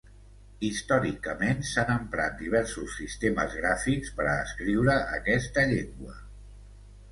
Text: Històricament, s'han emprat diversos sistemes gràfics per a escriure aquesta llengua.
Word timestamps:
Històricament, 0.69 1.59
s'han 1.71 1.91
emprat 1.97 2.39
diversos 2.39 2.97
sistemes 3.03 3.55
gràfics 3.59 4.11
per 4.17 4.27
a 4.33 4.35
escriure 4.49 4.99
aquesta 5.21 5.69
llengua. 5.77 6.19